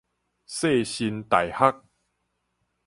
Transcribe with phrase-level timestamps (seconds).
[0.47, 1.81] 世新大學